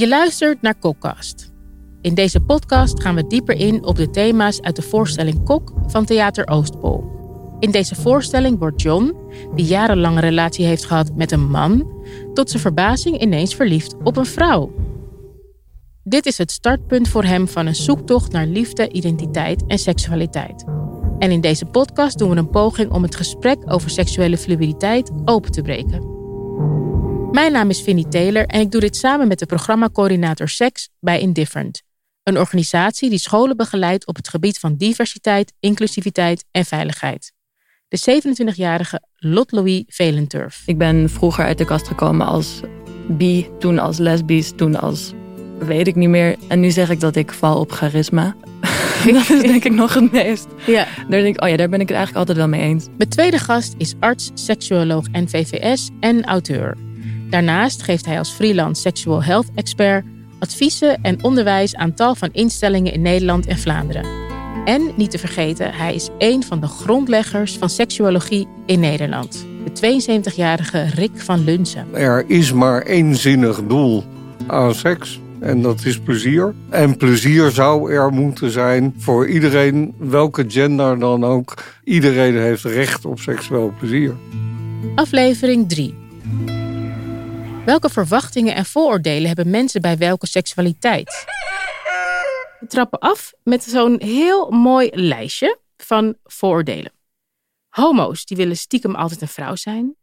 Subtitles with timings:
[0.00, 1.52] Je luistert naar Kokkast.
[2.00, 6.04] In deze podcast gaan we dieper in op de thema's uit de voorstelling Kok van
[6.04, 7.04] Theater Oostpol.
[7.58, 9.16] In deze voorstelling wordt John,
[9.54, 11.92] die jarenlang een relatie heeft gehad met een man,
[12.34, 14.72] tot zijn verbazing ineens verliefd op een vrouw.
[16.02, 20.64] Dit is het startpunt voor hem van een zoektocht naar liefde, identiteit en seksualiteit.
[21.18, 25.50] En in deze podcast doen we een poging om het gesprek over seksuele fluiditeit open
[25.50, 26.19] te breken.
[27.40, 31.20] Mijn naam is Vinnie Taylor en ik doe dit samen met de programmacoördinator Seks bij
[31.20, 31.82] Indifferent.
[32.22, 37.32] Een organisatie die scholen begeleidt op het gebied van diversiteit, inclusiviteit en veiligheid.
[37.88, 38.22] De
[38.54, 40.62] 27-jarige Lot Louis Velenturf.
[40.66, 42.60] Ik ben vroeger uit de kast gekomen als
[43.08, 45.12] bi, toen als lesbisch, toen als
[45.58, 46.36] weet ik niet meer.
[46.48, 48.36] En nu zeg ik dat ik val op charisma.
[49.12, 50.46] dat is denk ik nog het meest.
[50.66, 50.86] Ja.
[51.08, 52.86] Daar denk ik, oh ja, daar ben ik het eigenlijk altijd wel mee eens.
[52.96, 56.88] Mijn tweede gast is arts, seksuoloog en VVS en auteur.
[57.30, 60.04] Daarnaast geeft hij als freelance sexual health expert
[60.38, 64.04] adviezen en onderwijs aan tal van instellingen in Nederland en Vlaanderen.
[64.64, 69.46] En niet te vergeten, hij is een van de grondleggers van seksuologie in Nederland.
[69.64, 71.86] De 72-jarige Rick van Lunsen.
[71.94, 74.04] Er is maar één zinnig doel
[74.46, 75.20] aan seks.
[75.40, 76.54] En dat is plezier.
[76.68, 81.54] En plezier zou er moeten zijn voor iedereen, welke gender dan ook.
[81.84, 84.14] Iedereen heeft recht op seksueel plezier.
[84.94, 85.99] Aflevering 3.
[87.64, 91.24] Welke verwachtingen en vooroordelen hebben mensen bij welke seksualiteit?
[92.60, 96.92] We trappen af met zo'n heel mooi lijstje van vooroordelen.
[97.68, 99.96] Homo's die willen stiekem altijd een vrouw zijn.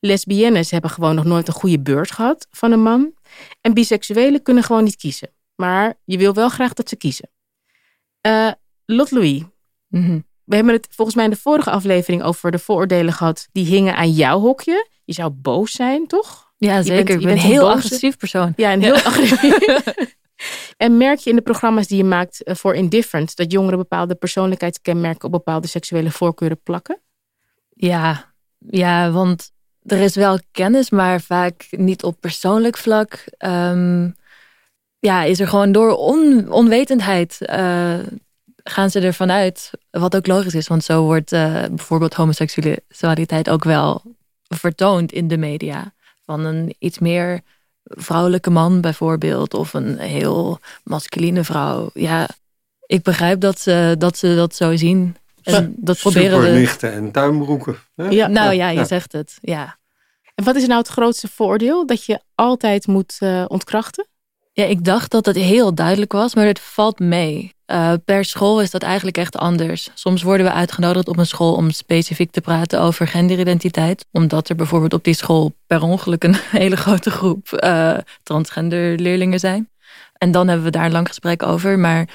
[0.00, 3.14] Lesbiennes hebben gewoon nog nooit een goede beurt gehad van een man.
[3.60, 5.30] En biseksuelen kunnen gewoon niet kiezen.
[5.54, 7.30] Maar je wil wel graag dat ze kiezen.
[8.26, 8.50] Uh,
[8.84, 9.42] Lot Louis.
[9.88, 10.20] Mhm.
[10.44, 13.48] We hebben het volgens mij in de vorige aflevering over de vooroordelen gehad.
[13.52, 14.88] Die hingen aan jouw hokje.
[15.04, 16.45] Je zou boos zijn, toch?
[16.56, 17.04] Ja, Je zeker.
[17.04, 18.52] bent- je ik ben bent een een heel agressief persoon.
[18.56, 19.58] Ja, en heel agressief.
[20.76, 23.36] en merk je in de programma's die je maakt eh, voor Indifferent...
[23.36, 25.24] dat jongeren bepaalde persoonlijkheidskenmerken...
[25.24, 27.00] op bepaalde seksuele voorkeuren plakken?
[27.68, 29.50] Ja, ja, want
[29.82, 33.24] er is wel kennis, maar vaak niet op persoonlijk vlak.
[33.38, 34.10] Ehm,
[34.98, 37.98] ja, is er gewoon door on- onwetendheid eh,
[38.64, 39.70] gaan ze ervan uit.
[39.90, 44.02] Wat ook logisch is, want zo wordt eh, bijvoorbeeld homoseksualiteit ook wel
[44.48, 45.94] vertoond in de media.
[46.26, 47.40] Van een iets meer
[47.84, 51.90] vrouwelijke man bijvoorbeeld, of een heel masculine vrouw.
[51.94, 52.28] Ja,
[52.86, 55.16] ik begrijp dat ze dat, ze dat zo zien.
[55.42, 57.76] En dat proberen en tuinbroeken.
[57.94, 58.08] hè?
[58.08, 58.26] Ja.
[58.26, 59.38] Nou ja, je zegt het.
[59.40, 59.78] Ja.
[60.34, 64.06] En wat is nou het grootste vooroordeel dat je altijd moet eh, ontkrachten?
[64.52, 67.54] Ja, ik dacht dat het heel duidelijk was, maar het valt mee.
[67.66, 69.90] Eh, per school is dat eigenlijk echt anders.
[69.94, 74.06] Soms worden we uitgenodigd op een school om specifiek te praten over genderidentiteit.
[74.12, 79.38] Omdat er bijvoorbeeld op die school per ongeluk een hele grote groep eh, transgender leerlingen
[79.38, 79.70] zijn.
[80.12, 81.78] En dan hebben we daar een lang gesprek over.
[81.78, 82.08] Maar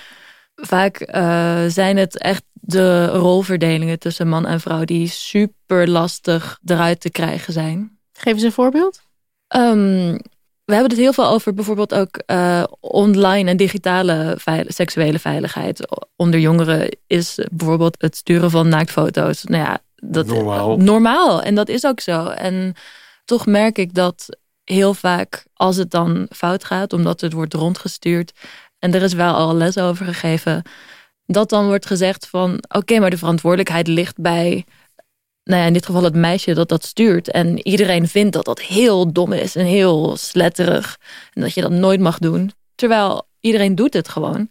[0.55, 6.99] vaak eh, zijn het echt de rolverdelingen tussen man en vrouw die super lastig eruit
[6.99, 7.99] te krijgen zijn.
[8.13, 9.01] Geef eens een voorbeeld.
[9.47, 10.17] Ehm,
[10.65, 15.87] we hebben het heel veel over bijvoorbeeld ook eh, online en digitale veil- seksuele veiligheid.
[16.15, 19.43] Onder jongeren is bijvoorbeeld het sturen van naaktfoto's.
[19.43, 20.77] Nou ja, dat, Normaal.
[20.77, 21.41] normaal.
[21.41, 22.25] En dat is ook zo.
[22.27, 22.73] En
[23.25, 28.31] toch merk ik dat heel vaak als het dan fout gaat, omdat het wordt rondgestuurd.
[28.79, 30.63] En er is wel al les over gegeven.
[31.25, 34.65] Dat dan wordt gezegd van oké, maar de verantwoordelijkheid ligt bij
[35.43, 37.31] nou ja, in dit geval het meisje dat dat stuurt.
[37.31, 40.97] En iedereen vindt dat dat heel dom is en heel sletterig.
[41.33, 42.51] En dat je dat nooit mag doen.
[42.75, 44.49] Terwijl iedereen doet het gewoon.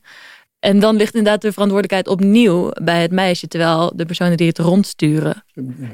[0.59, 3.49] En dan ligt inderdaad de verantwoordelijkheid opnieuw bij het meisje.
[3.49, 5.45] Terwijl de personen die het rondsturen,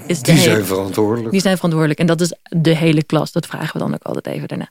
[0.07, 1.31] is Die hele- zijn verantwoordelijk.
[1.31, 2.01] die zijn verantwoordelijk.
[2.01, 3.33] En dat is de hele klas.
[3.33, 4.69] Dat vragen we dan ook altijd even daarna.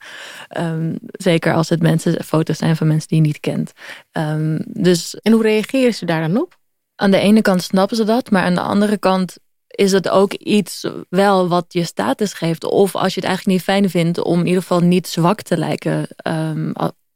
[0.48, 3.72] Ehm, zeker als het mensen, foto's zijn van mensen die je niet kent.
[4.12, 6.58] Ehm, dus En hoe reageren ze daar dan op?
[6.96, 10.34] aan de ene kant snappen ze dat, maar aan de andere kant is het ook
[10.34, 12.64] iets wel wat je status geeft.
[12.64, 15.58] Of als je het eigenlijk niet fijn vindt om in ieder geval niet zwak te
[15.58, 16.08] lijken.
[16.16, 16.72] ehm,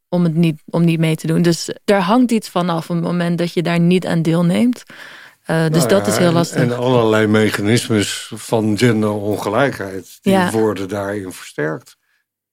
[0.10, 1.42] om, het niet, om niet mee te doen.
[1.42, 4.84] Dus daar hangt iets van af op het moment dat je daar niet aan deelneemt.
[5.46, 6.62] Eh, dus Nou dat ja, is heel lastig.
[6.62, 10.18] En allerlei mechanismes van genderongelijkheid.
[10.22, 10.52] Die Ja.
[10.52, 11.98] worden daarin versterkt.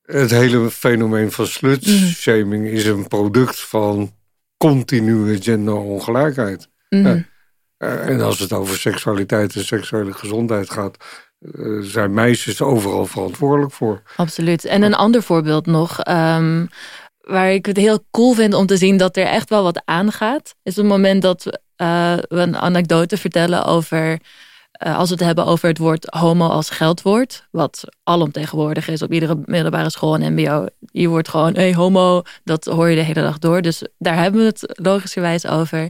[0.03, 4.13] Het hele fenomeen van slutshaming is een product van
[4.57, 6.69] continue genderongelijkheid.
[6.89, 7.07] Mhm.
[7.07, 7.25] ja.
[7.79, 10.97] Eh, En als het over seksualiteit en seksuele gezondheid gaat...
[11.39, 14.03] eh, zijn meisjes overal verantwoordelijk voor.
[14.17, 14.65] Absoluut.
[14.65, 16.67] En een ander voorbeeld nog, ehm,
[17.21, 20.55] waar ik het heel cool vind om te zien dat er echt wel wat aangaat,
[20.63, 24.19] is het moment dat eh, we een anekdote vertellen over,
[24.79, 29.13] eh, als we het hebben over het woord homo als geldwoord, wat alomtegenwoordig is op
[29.13, 30.67] iedere middelbare school en mbo.
[30.91, 33.63] Je wordt gewoon, hey, homo, dat hoor je de hele dag door.
[33.63, 35.89] Dus daar hebben we het logischerwijs over.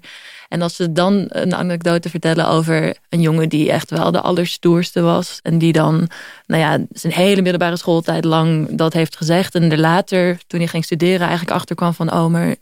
[0.48, 5.00] En als ze dan een anekdote vertellen over een jongen die echt wel de allerstoerste
[5.00, 5.38] was.
[5.42, 6.08] En die dan,
[6.46, 9.54] nou ja, zijn hele middelbare schooltijd lang dat heeft gezegd.
[9.54, 12.56] En er later, toen hij ging studeren, eigenlijk achterkwam van, oh, maar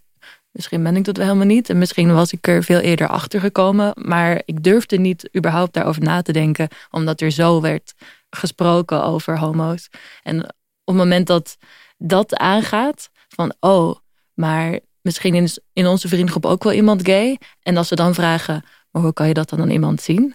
[0.55, 1.69] misschien ben ik dat wel helemaal niet.
[1.71, 3.93] En misschien was ik er veel eerder achter gekomen.
[3.95, 7.95] Maar ik durfde niet überhaupt daarover na te denken, omdat er zo werd
[8.31, 9.89] gesproken over homo's.
[10.23, 10.51] En op
[10.85, 11.57] het moment dat
[11.99, 13.97] dat aangaat, van oh,
[14.35, 17.39] maar misschien is in onze vriendengroep ook wel iemand gay.
[17.63, 20.35] En als ze dan vragen, maar hoe kan je dat dan aan iemand zien?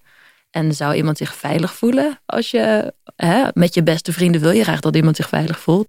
[0.50, 4.63] En zou iemand zich veilig voelen als je hè, met je beste vrienden wil je
[4.63, 5.88] graag dat iemand zich veilig voelt?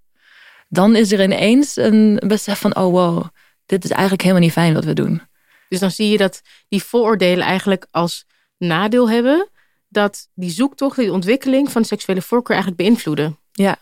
[0.69, 3.25] Dan is er ineens een besef van, oh wow,
[3.71, 5.23] dit is eigenlijk helemaal niet fijn wat we doen.
[5.69, 8.27] Dus dan zie je dat die vooroordelen eigenlijk als
[8.59, 9.49] nadeel hebben
[9.89, 13.39] dat die zoektocht, die ontwikkeling van seksuele voorkeur eigenlijk beïnvloeden.
[13.53, 13.79] Ja,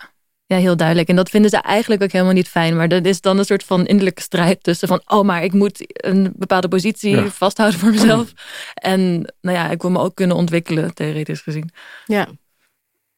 [0.46, 1.08] ja, heel duidelijk.
[1.08, 2.76] En dat vinden ze eigenlijk ook helemaal niet fijn.
[2.76, 5.02] Maar dat is dan een soort van innerlijke strijd tussen van...
[5.06, 8.32] oh, maar ik moet een bepaalde positie vasthouden voor mezelf.
[8.75, 11.70] En nou ja, ik wil me ook kunnen ontwikkelen, theoretisch gezien.
[12.06, 12.29] Ja.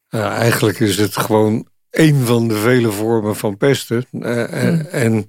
[0.09, 4.05] ja eigenlijk is het gewoon een van de vele vormen van pesten.
[4.11, 5.25] Uh, en, en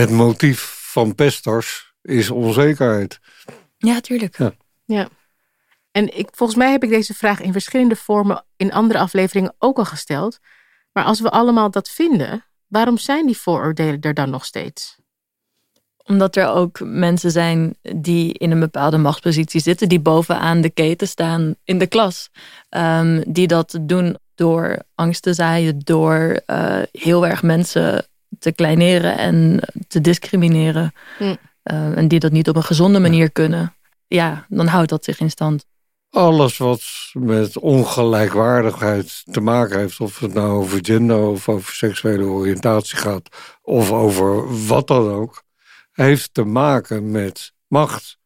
[0.00, 3.20] het motief van pesters is onzekerheid.
[3.76, 4.38] Ja, tuurlijk.
[4.38, 4.52] Ja.
[4.84, 5.08] ja.
[5.90, 9.78] En ik, volgens mij heb ik deze vraag in verschillende vormen in andere afleveringen ook
[9.78, 10.38] al gesteld.
[10.92, 14.96] Maar als we allemaal dat vinden, waarom zijn die vooroordelen er dan nog steeds?
[16.04, 21.08] Omdat er ook mensen zijn die in een bepaalde machtspositie zitten, die bovenaan de keten
[21.08, 22.30] staan in de klas.
[22.70, 28.06] Um, die dat doen door angst te zaaien, door uh, heel erg mensen
[28.38, 30.92] te kleineren en te discrimineren.
[31.18, 31.24] Hm.
[31.24, 33.74] Uh, en die dat niet op een gezonde manier kunnen.
[34.06, 35.64] Ja, dan houdt dat zich in stand
[36.14, 36.82] alles wat
[37.12, 43.28] met ongelijkwaardigheid te maken heeft, of het nou over gender of over seksuele oriëntatie gaat,
[43.62, 45.42] of over wat dan ook,
[45.92, 48.18] heeft te maken met macht,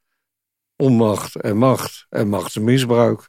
[0.77, 3.29] onmacht en macht en machtsmisbruik.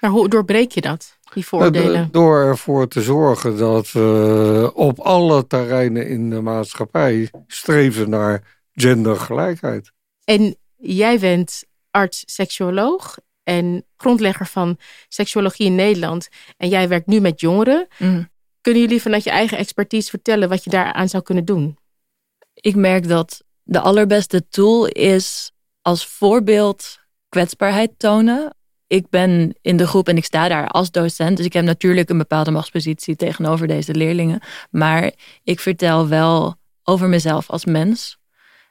[0.00, 2.08] Maar hoe doorbreek je dat, die voordelen?
[2.10, 9.92] Door ervoor te zorgen dat we op alle terreinen in de maatschappij streven naar gendergelijkheid.
[10.24, 14.78] En jij bent arts-seksuoloog en grondlegger van
[15.08, 16.28] seksuologie in Nederland.
[16.56, 17.86] En jij werkt nu met jongeren.
[17.98, 18.28] Mm.
[18.60, 21.78] Kunnen jullie vanuit je eigen expertise vertellen wat je daaraan zou kunnen doen?
[22.54, 25.52] Ik merk dat de allerbeste tool is
[25.82, 28.55] als voorbeeld kwetsbaarheid tonen.
[28.86, 31.36] Ik ben in de groep en ik sta daar als docent.
[31.36, 34.40] Dus ik heb natuurlijk een bepaalde machtspositie tegenover deze leerlingen.
[34.70, 35.12] Maar
[35.44, 38.18] ik vertel wel over mezelf als mens.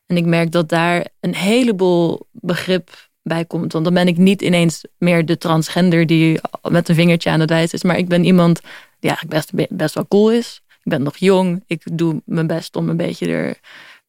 [0.05, 3.73] En ik merk dat daar een heleboel begrip bij komt.
[3.73, 6.39] Want dan ben ik niet ineens meer de transgender die
[6.69, 7.83] met een vingertje aan het wijzen is.
[7.83, 8.61] Maar ik ben iemand
[8.99, 10.61] die eigenlijk best, best wel cool is.
[10.67, 11.63] Ik ben nog jong.
[11.67, 13.59] Ik doe mijn best om een beetje er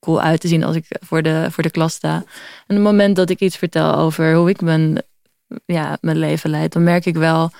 [0.00, 2.14] cool uit te zien als ik voor de, voor de klas sta.
[2.67, 5.03] En het moment dat ik iets vertel over hoe ik mijn,
[5.64, 7.50] ja, mijn leven leid, dan merk ik wel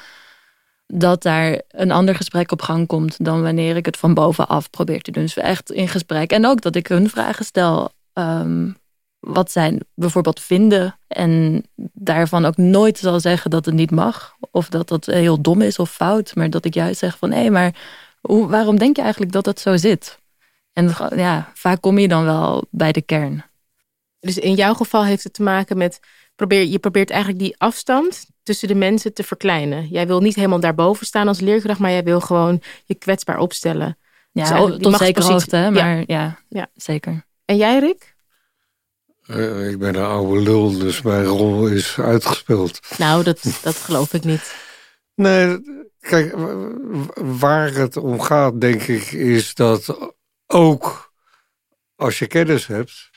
[0.87, 5.03] dat daar een ander gesprek op gang komt dan wanneer ik het van bovenaf probeer
[5.03, 5.23] te doen.
[5.23, 6.31] Dus echt in gesprek.
[6.31, 7.91] En ook dat ik hun vragen stel.
[8.12, 8.71] Ehm,
[9.21, 10.99] wat zij bijvoorbeeld vinden.
[11.06, 14.37] En daarvan ook nooit zal zeggen dat het niet mag.
[14.50, 16.35] Of dat dat heel dom is of fout.
[16.35, 17.75] Maar dat ik juist zeg van hé, maar
[18.21, 20.19] hoe, waarom denk je eigenlijk dat het zo zit?
[20.73, 23.45] En ja, vaak kom je dan wel bij de kern.
[24.21, 26.00] Dus in jouw geval heeft het te maken met.
[26.37, 29.88] Probeer, je probeert eigenlijk die afstand tussen de mensen te verkleinen.
[29.88, 33.99] Jij wil niet helemaal daarboven staan als leerkracht, maar jij wil gewoon je kwetsbaar opstellen.
[34.33, 36.38] Ja, dus tot zekere hoogte, maar ja.
[36.49, 37.25] ja, zeker.
[37.45, 38.14] En jij, Rick?
[39.26, 42.81] Uh, ik ben een oude lul, dus mijn rol is uitgespeeld.
[42.99, 44.55] Nou, dat, dat geloof ik niet.
[45.14, 45.61] Nee,
[46.00, 46.35] kijk,
[47.14, 50.14] waar het om gaat, denk ik, is dat
[50.47, 51.12] ook
[51.97, 53.11] als je kennis hebt,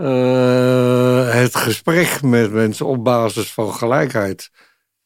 [0.00, 4.50] uh, het gesprek met mensen op basis van gelijkheid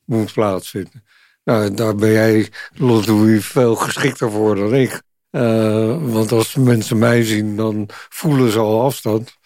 [0.04, 1.04] moet plaatsvinden.
[1.44, 5.02] Nou, daar ben jij, Louis, veel geschikter voor dan ik.
[5.30, 9.36] Uh, want als mensen mij zien, dan voelen ze al afstand.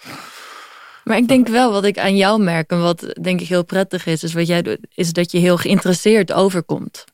[1.04, 4.06] Maar ik denk wel wat ik aan jou merk en wat denk ik heel prettig
[4.06, 7.04] is, is wat jij doet, is dat je heel geïnteresseerd overkomt.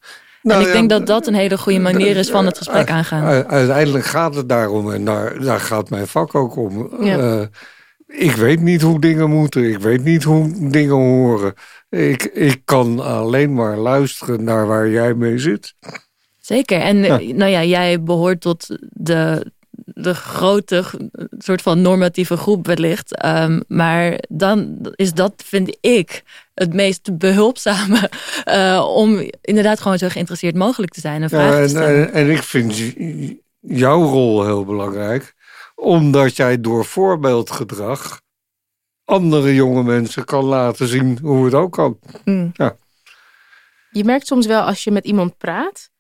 [0.43, 3.47] Nou, en ik denk dat dat een hele goede manier is van het gesprek aangaan.
[3.47, 6.91] Uiteindelijk gaat het daarom en daar, daar gaat mijn vak ook om.
[7.01, 7.43] Uh,
[8.17, 9.71] ik weet niet hoe dingen moeten.
[9.71, 11.55] Ik weet niet hoe dingen horen.
[11.89, 15.75] Ik, ik kan alleen maar luisteren naar waar jij mee zit.
[16.41, 16.81] Zeker.
[16.81, 17.01] En
[17.37, 19.53] nou ja, jij behoort tot de,
[19.85, 20.85] de grote
[21.39, 23.25] soort van normatieve groep wellicht.
[23.25, 26.23] Um, maar dan is dat, vind ik,
[26.55, 28.11] het meest behulpzame
[28.49, 32.13] uh, om inderdaad gewoon zo geïnteresseerd mogelijk te zijn en vragen te stellen.
[32.13, 32.95] En, en, ik vind
[33.61, 35.35] jouw rol heel belangrijk,
[35.75, 38.23] omdat jij door voorbeeldgedrag
[39.05, 41.99] andere jonge mensen kan laten zien hoe het ook kan.
[42.25, 42.51] Mm.
[42.53, 42.77] Ja.
[43.91, 45.91] Je merkt soms wel als je met iemand praat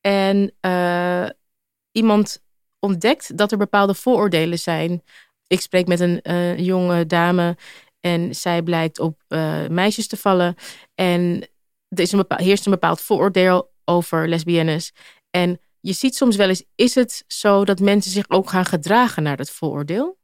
[0.00, 1.28] en eh,
[1.92, 2.42] iemand
[2.78, 5.02] ontdekt dat er bepaalde vooroordelen zijn.
[5.46, 7.56] Ik spreek met een eh, jonge dame
[8.00, 10.54] en zij blijkt op eh, meisjes te vallen.
[10.94, 11.48] En
[11.88, 14.92] er is een bepaald, heerst een bepaald vooroordeel over lesbiennes.
[15.30, 19.22] En je ziet soms wel eens, is het zo dat mensen zich ook gaan gedragen
[19.22, 20.18] naar dat vooroordeel?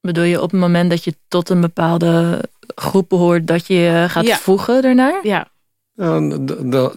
[0.00, 4.06] Bedoel je op het moment dat je tot een bepaalde groep behoort, dat je je
[4.08, 4.36] gaat Ja.
[4.36, 5.26] voegen ernaar?
[5.26, 5.50] Ja,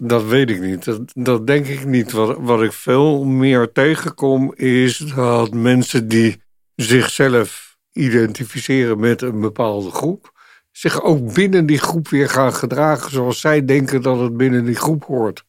[0.01, 0.85] dat weet ik niet.
[0.85, 2.11] Dat, dat denk ik niet.
[2.11, 6.41] Wat, wat ik veel meer tegenkom is dat mensen die
[6.75, 10.31] zichzelf identificeren met een bepaalde groep,
[10.71, 14.75] zich ook binnen die groep weer gaan gedragen zoals zij denken dat het binnen die
[14.75, 15.44] groep hoort.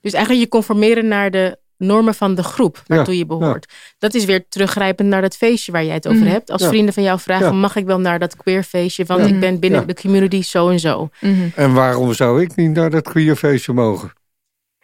[0.00, 3.72] Dus eigenlijk je conformeren naar de normen van de groep waartoe je behoort.
[3.98, 6.30] Dat is weer teruggrijpend naar dat feestje waar jij het over Mhm.
[6.30, 6.50] hebt.
[6.50, 6.68] Als Ja.
[6.68, 7.52] vrienden van jou vragen, Ja.
[7.52, 9.04] mag ik wel naar dat queerfeestje?
[9.04, 9.26] Want Ja.
[9.26, 9.86] ik ben binnen Ja.
[9.86, 11.08] de community zo en zo.
[11.20, 11.48] Mhm.
[11.54, 14.12] En waarom zou ik niet naar dat queerfeestje mogen?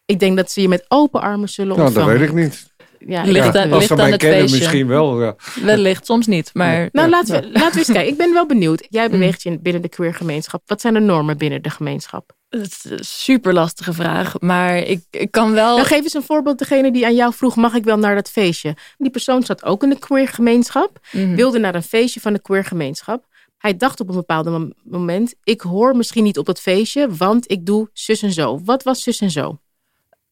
[0.04, 2.20] Ik denk dat ze je met open armen zullen Nou, dat ontvangen.
[2.20, 2.72] weet ik niet.
[3.06, 4.58] Ja, Ligt aan- Als ze aan mij het kennen, feestje.
[4.58, 5.22] misschien wel.
[5.22, 5.36] Ja.
[5.62, 6.50] Wellicht, soms niet.
[6.52, 8.12] Maar Nou, Ja, laten, we, laten we eens kijken.
[8.12, 8.86] Ik ben wel benieuwd.
[8.88, 9.10] Jij Mm.
[9.10, 10.62] beweegt je binnen de queergemeenschap.
[10.66, 12.32] Wat zijn de normen binnen de gemeenschap?
[12.60, 14.40] Het is een super lastige vraag.
[14.40, 15.74] Maar ik, ik kan wel.
[15.76, 16.58] Nou, geef eens een voorbeeld.
[16.58, 18.76] Degene die aan jou vroeg, mag ik wel naar dat feestje?
[18.98, 20.98] Die persoon zat ook in de queergemeenschap.
[21.12, 21.34] Mhm.
[21.34, 23.26] Wilde naar een feestje van de queergemeenschap.
[23.58, 25.34] Hij dacht op een bepaald mom- moment...
[25.44, 28.60] ik hoor misschien niet op dat feestje, want ik doe zus en zo.
[28.64, 29.58] Wat was zus en zo?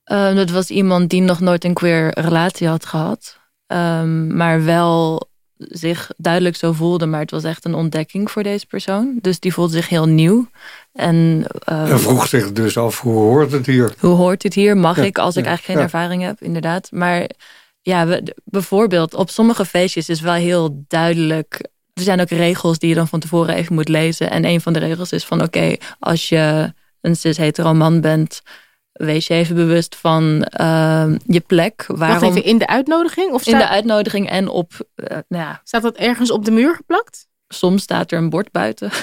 [0.05, 3.39] Eh, dat was iemand die nog nooit een queer relatie had gehad.
[3.67, 5.29] Ehm, maar wel
[5.69, 7.07] zich duidelijk zo voelde.
[7.07, 9.19] Maar het was echt een ontdekking voor deze persoon.
[9.21, 10.51] Dus die voelde zich heel nieuw.
[10.93, 13.95] En, eh, En vroeg zich dus af, hoe hoort het hier?
[13.99, 14.77] hoe hoort dit hier?
[14.77, 15.83] Mag Ja, ik als ik eigenlijk geen ja.
[15.83, 16.89] ervaring heb, inderdaad.
[16.91, 17.31] Maar
[17.81, 21.69] ja, we, bijvoorbeeld op sommige feestjes is wel heel duidelijk.
[21.93, 24.31] Er zijn ook regels die je dan van tevoren even moet lezen.
[24.31, 28.43] En een van de regels is van oké, als je een cis-hetero man bent,
[28.93, 31.85] wees je even bewust van ehm, je plek.
[31.87, 33.33] Wacht Waarom even, in de uitnodiging?
[33.33, 36.51] Of in de staat, uitnodiging en op, eh, nou ja, staat dat ergens op de
[36.51, 37.31] muur geplakt?
[37.55, 38.91] soms staat er een bord buiten.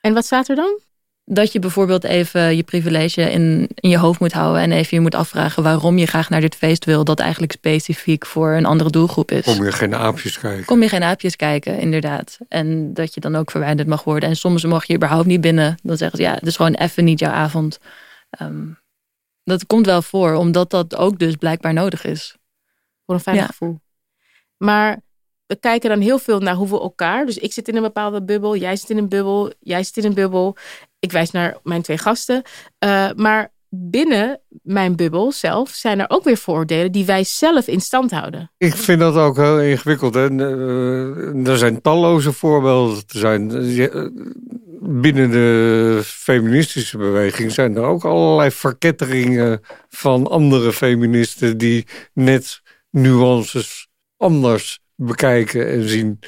[0.00, 0.80] En wat staat er dan?
[1.24, 4.62] Dat je bijvoorbeeld even je privilege in, in je hoofd moet houden.
[4.62, 7.04] En even je moet afvragen waarom je graag naar dit feest wil.
[7.04, 9.44] Dat eigenlijk specifiek voor een andere doelgroep is.
[9.44, 10.64] Kom je geen aapjes kijken?
[10.64, 12.38] Kom je geen aapjes kijken, inderdaad.
[12.48, 14.28] En dat je dan ook verwijderd mag worden.
[14.28, 15.76] En soms mag je überhaupt niet binnen.
[15.82, 17.78] Dan zeggen ze ja, het is gewoon even niet jouw avond.
[18.30, 18.66] Ehm,
[19.44, 22.36] dat komt wel voor, omdat dat ook dus blijkbaar nodig is.
[23.06, 23.46] Voor een fijn Ja.
[23.46, 23.80] gevoel.
[24.56, 25.00] Maar
[25.46, 27.26] we kijken dan heel veel naar hoe we elkaar.
[27.26, 30.04] Dus ik zit in een bepaalde bubbel, jij zit in een bubbel, jij zit in
[30.04, 30.56] een bubbel.
[30.98, 32.42] Ik wijs naar mijn twee gasten.
[32.84, 37.80] Uh, maar binnen mijn bubbel zelf zijn er ook weer vooroordelen die wij zelf in
[37.80, 38.50] stand houden.
[38.58, 40.14] Ik vind dat ook heel ingewikkeld.
[40.14, 40.30] Hè?
[40.30, 42.96] Uh, er zijn talloze voorbeelden.
[42.96, 43.48] Er zijn,
[44.80, 53.88] binnen de feministische beweging zijn er ook allerlei verketteringen van andere feministen die net nuances
[54.16, 56.18] anders bekijken en zien.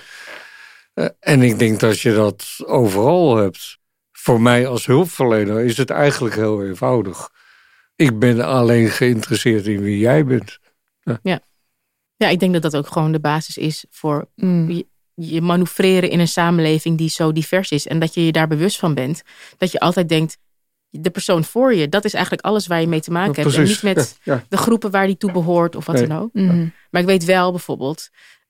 [0.95, 3.79] Uh, en ik denk dat je dat overal hebt.
[4.25, 7.31] Voor mij als hulpverlener is het eigenlijk heel eenvoudig.
[7.97, 10.59] Ik ben alleen geïnteresseerd in wie jij bent.
[11.01, 11.19] Ja.
[11.23, 11.41] ja.
[12.17, 14.83] Ja, ik denk dat dat ook gewoon de basis is voor mm.
[15.15, 17.87] je, manoeuvreren in een samenleving die zo divers is.
[17.87, 19.23] En dat je je daar bewust van bent.
[19.59, 20.39] Dat je altijd denkt,
[20.91, 23.57] de persoon voor je, dat is eigenlijk alles waar je mee te maken ja, hebt.
[23.57, 24.45] En niet met ja, ja.
[24.49, 26.07] de groepen waar die toe behoort of wat Nee.
[26.07, 26.33] dan ook.
[26.33, 26.73] Mm.
[26.91, 28.09] Maar ik weet wel bijvoorbeeld,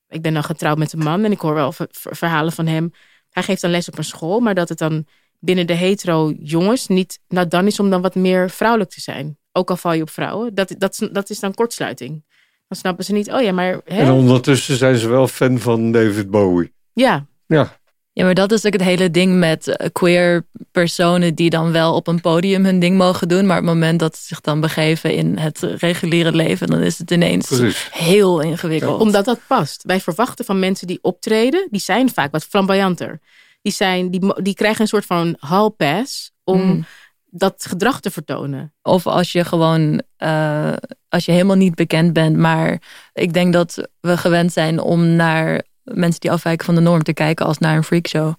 [0.08, 2.92] ik ben dan getrouwd met een man en ik hoor wel verhalen van hem.
[3.30, 5.06] Hij geeft dan les op een school, maar dat het dan
[5.44, 9.38] binnen de hetero jongens niet nou dan is om dan wat meer vrouwelijk te zijn.
[9.52, 10.54] Ook al val je op vrouwen.
[10.54, 12.24] Dat, dat, dat is dan kortsluiting.
[12.68, 13.80] Dan snappen ze niet, oh ja, maar...
[13.84, 13.98] Hè?
[13.98, 16.72] En ondertussen zijn ze wel fan van David Bowie.
[16.92, 17.26] Ja.
[17.46, 17.78] Ja.
[18.12, 21.94] Ja, maar dat is ook het hele ding met eh, queer personen die dan wel
[21.94, 23.46] op een podium hun ding mogen doen.
[23.46, 26.98] Maar op het moment dat ze zich dan begeven in het reguliere leven, dan is
[26.98, 27.88] het ineens Precies.
[27.92, 29.00] heel ingewikkeld.
[29.00, 29.82] Omdat dat past.
[29.82, 33.20] Wij verwachten van mensen die optreden, die zijn vaak wat flamboyanter.
[33.64, 36.84] Die, zijn, die, die krijgen een soort van hall pass om mm.
[37.24, 38.74] dat gedrag te vertonen.
[38.82, 40.72] Of als je gewoon, uh,
[41.08, 42.36] als je helemaal niet bekend bent.
[42.36, 47.02] Maar ik denk dat we gewend zijn om naar mensen die afwijken van de norm
[47.02, 48.34] te kijken als naar een freakshow.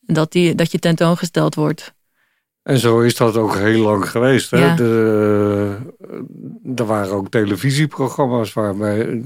[0.00, 1.94] Dat, die, dat je tentoongesteld wordt.
[2.62, 4.50] En zo is dat ook heel lang geweest.
[4.50, 4.58] Hè?
[4.58, 4.74] Ja.
[4.74, 5.76] De,
[6.74, 9.22] er waren ook televisieprogramma's waarbij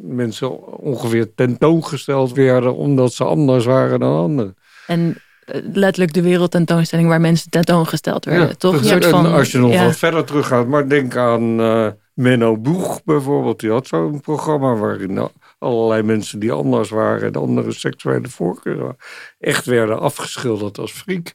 [0.00, 4.56] mensen ongeveer tentoongesteld werden omdat ze anders waren dan anderen.
[4.86, 8.48] En eh, letterlijk de wereldtentoonstelling waar mensen tentoongesteld werden.
[8.48, 8.72] Ja, toch?
[8.74, 9.84] Een dat- soort van, als je nog ja.
[9.84, 15.28] wat verder teruggaat, maar denk aan uh, Menno Boeg bijvoorbeeld, die had zo'n programma waarin
[15.58, 18.96] allerlei mensen die anders waren en andere seksuele voorkeuren
[19.38, 21.26] echt werden afgeschilderd als freak.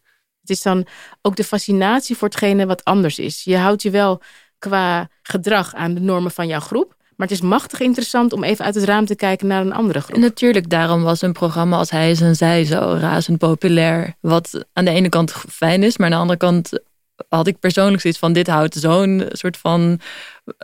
[0.41, 0.85] Het is dan
[1.21, 3.43] ook de fascinatie voor hetgene wat anders is.
[3.43, 4.21] Je houdt je wel
[4.57, 6.95] qua gedrag aan de normen van jouw groep.
[7.19, 10.01] Maar het is machtig interessant om even uit het raam te kijken naar een andere
[10.01, 10.17] groep.
[10.17, 14.15] natuurlijk, daarom was een programma als Hij is en Zij zo razend populair.
[14.19, 16.79] Wat aan de ene kant fijn is, maar aan de andere kant
[17.29, 18.33] had ik persoonlijk zoiets van...
[18.33, 19.99] dit houdt zo'n soort van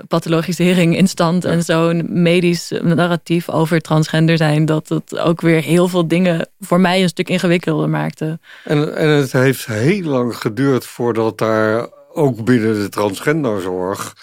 [0.07, 1.45] pathologisering in stand...
[1.45, 4.65] en zo'n medisch narratief over transgender zijn...
[4.65, 8.39] dat het ook weer heel veel dingen voor mij een stuk ingewikkelder maakte.
[8.63, 14.13] En, en het heeft heel lang geduurd voordat daar ook binnen de transgenderzorg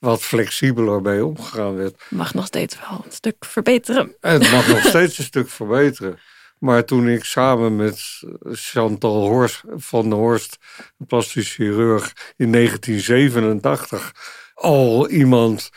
[0.00, 2.02] wat flexibeler mee omgegaan werd.
[2.08, 4.16] Mag nog steeds wel een stuk verbeteren.
[4.20, 6.18] Het mag nog steeds een stuk verbeteren.
[6.58, 10.56] Maar toen ik samen met Chantal Horst van der Horst,
[10.98, 14.12] een plastisch chirurg, in 1987
[14.54, 15.70] al iemand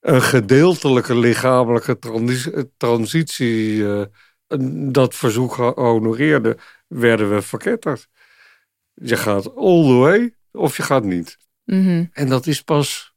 [0.00, 1.98] een gedeeltelijke lichamelijke
[2.76, 4.02] transitie uh,
[4.92, 8.08] dat verzoek honoreerde, werden we verketterd.
[8.94, 11.36] Je gaat all the way of je gaat niet.
[11.64, 12.04] Mhm.
[12.12, 13.13] En dat is pas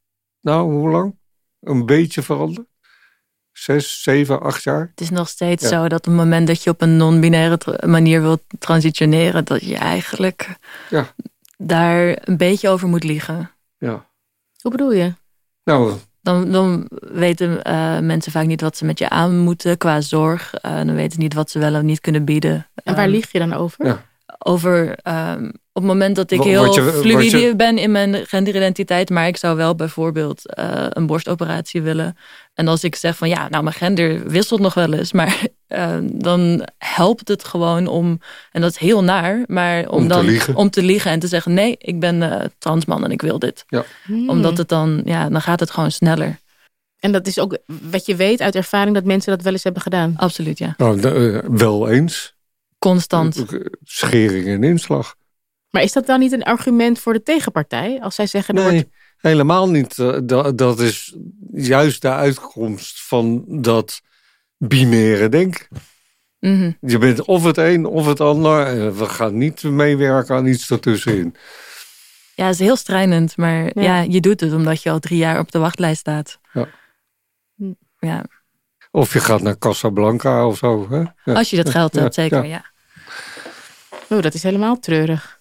[0.47, 1.15] nou, hoe lang?
[1.59, 2.67] Een beetje veranderd?
[3.51, 4.87] Zes, zeven, acht jaar?
[4.89, 8.21] Het is nog steeds zo dat op het moment dat je op een non-binaire manier
[8.21, 10.57] wilt transitioneren, dat je eigenlijk
[10.89, 11.13] ja.
[11.57, 13.51] daar een beetje over moet liegen.
[13.77, 14.09] Ja.
[14.61, 15.13] Hoe bedoel je?
[15.63, 20.01] Nou, dan, dan weten uh, mensen vaak niet wat ze met je aan moeten qua
[20.01, 20.53] zorg.
[20.65, 22.67] Uh, dan weten ze niet wat ze wel of niet kunnen bieden.
[22.83, 23.85] En waar um, lieg je dan over?
[23.85, 24.05] Ja.
[24.37, 27.55] Over um, op het moment dat ik heel je, fluide je...
[27.55, 32.17] ben in mijn genderidentiteit, maar ik zou wel bijvoorbeeld uh, een borstoperatie willen.
[32.53, 35.97] En als ik zeg van ja, nou mijn gender wisselt nog wel eens, maar uh,
[36.27, 38.19] dan helpt het gewoon om,
[38.51, 40.55] en dat is heel naar, maar om, om dan te liegen.
[40.55, 43.65] om te liegen en te zeggen nee, ik ben uh, transman en ik wil dit.
[43.67, 43.83] Ja.
[44.03, 44.29] Hmm.
[44.29, 46.39] Omdat het dan, ja, dan gaat het gewoon sneller.
[46.99, 47.57] En dat is ook
[47.91, 50.13] wat je weet uit ervaring dat mensen dat wel eens hebben gedaan.
[50.15, 50.73] Absoluut, ja.
[50.77, 52.35] Nou, de, wel eens.
[52.79, 53.45] Constant.
[53.83, 55.15] Schering en inslag.
[55.69, 58.01] Maar is dat dan niet een argument voor de tegenpartij?
[58.01, 58.55] Als zij zeggen...
[58.55, 58.87] Nee, wordt...
[59.17, 59.95] helemaal niet.
[60.27, 61.15] Dat, dat is
[61.51, 64.01] juist de uitkomst van dat
[64.57, 65.67] binaire denken.
[66.39, 66.77] Mm -hmm.
[66.89, 68.95] Je bent of het een of het ander.
[68.97, 71.35] We gaan niet meewerken aan iets ertussenin.
[72.35, 73.37] Ja, het is heel strijdend.
[73.37, 73.71] Maar ja.
[73.81, 73.99] ja.
[73.99, 76.39] je doet het omdat je al drie jaar op de wachtlijst staat.
[76.53, 76.67] Ja.
[77.99, 78.25] ja.
[78.97, 80.87] Of je gaat naar Casablanca of zo.
[80.89, 81.03] Hè?
[81.23, 81.33] Ja.
[81.33, 82.65] Als je dat geld hebt, zeker, ja.
[84.09, 85.37] Oh, dat is helemaal treurig.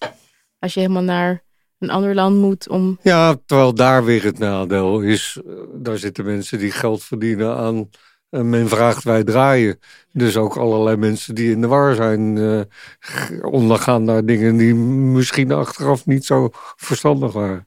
[0.59, 1.43] Als je helemaal naar
[1.79, 2.99] een ander land moet om...
[3.01, 5.39] Ja, terwijl daar weer het nadeel is.
[5.73, 7.89] Daar zitten mensen die geld verdienen aan...
[8.29, 9.79] Men vraagt, wij draaien.
[10.11, 12.35] Dus ook allerlei mensen die in de war zijn...
[12.35, 12.61] Uh,
[13.41, 17.65] ondergaan naar dingen die misschien achteraf niet zo verstandig waren.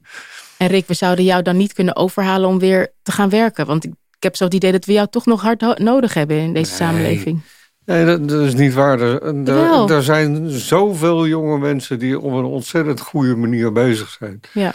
[0.56, 3.66] En Rick, we zouden jou dan niet kunnen overhalen om weer te gaan werken.
[3.66, 6.36] Want ik, ik heb zo het idee dat we jou toch nog hard nodig hebben
[6.36, 6.80] in deze nee.
[6.80, 7.42] samenleving.
[7.84, 9.00] Nee, dat, dat, is niet waar.
[9.00, 14.40] Er, er, er, zijn zoveel jonge mensen die op een ontzettend goede manier bezig zijn.
[14.52, 14.72] Ja.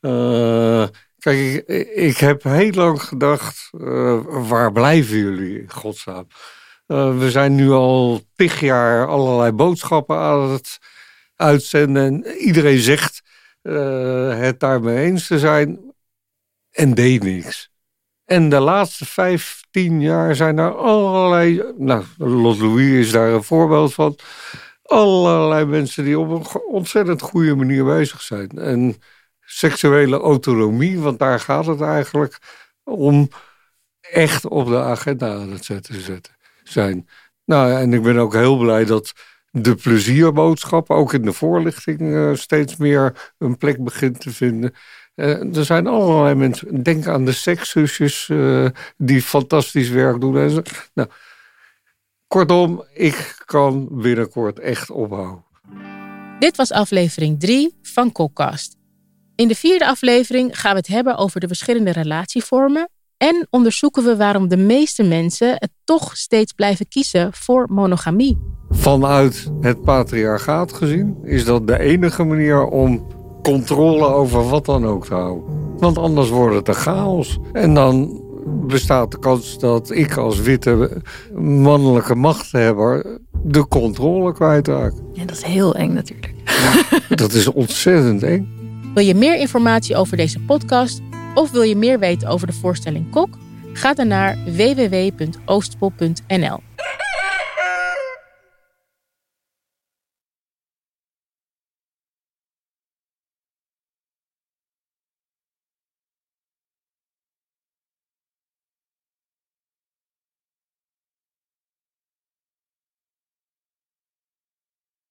[0.00, 0.86] Uh,
[1.18, 6.26] kijk, ik, ik, heb heel lang gedacht, uh, waar blijven jullie, godsnaam?
[6.86, 10.78] Uh, we zijn nu al tig jaar allerlei boodschappen aan het
[11.36, 12.24] uitzenden.
[12.24, 13.22] En iedereen zegt
[13.62, 15.94] het daarmee eens te zijn
[16.70, 17.70] en deed niks.
[18.28, 21.62] En de laatste vijf, tien jaar zijn er allerlei...
[21.76, 24.18] Nou, Lot Louis is daar een voorbeeld van.
[24.82, 28.48] Allerlei mensen die op een ontzettend goede manier bezig zijn.
[28.48, 28.96] En
[29.40, 32.38] seksuele autonomie, want daar gaat het eigenlijk
[32.84, 33.28] om...
[34.00, 36.22] echt op de agenda aan het zetten,
[36.62, 37.08] zijn.
[37.44, 39.12] Nou, en ik ben ook heel blij dat
[39.50, 40.90] de plezierboodschap...
[40.90, 44.74] ook in de voorlichting uh, steeds meer een plek begint te vinden...
[45.18, 46.82] Uh, er zijn allerlei mensen.
[46.82, 50.38] Denk aan de sekszusjes uh, die fantastisch werk doen.
[50.38, 50.62] En zo.
[50.94, 51.08] Nou,
[52.26, 55.44] kortom, ik kan binnenkort echt ophouden.
[56.38, 58.76] Dit was aflevering 3 van Kokkast.
[59.34, 62.88] In de vierde aflevering gaan we het hebben over de verschillende relatievormen.
[63.16, 68.38] En onderzoeken we waarom de meeste mensen het toch steeds blijven kiezen voor monogamie.
[68.68, 73.06] Vanuit het patriarchaat gezien is dat de enige manier om
[73.52, 75.44] controle over wat dan ook te houden.
[75.78, 77.38] Want anders wordt het een chaos.
[77.52, 78.22] En dan
[78.66, 81.02] bestaat de kans dat ik als witte
[81.40, 84.92] mannelijke machthebber de controle kwijtraak.
[85.12, 86.34] Ja, dat is heel eng natuurlijk.
[86.44, 86.82] Ja,
[87.16, 88.48] dat is ontzettend eng.
[88.94, 91.00] Wil je meer informatie over deze podcast
[91.34, 93.28] of wil je meer weten over de voorstelling Kok?
[93.72, 96.67] Ga dan naar www.oostpol.nl.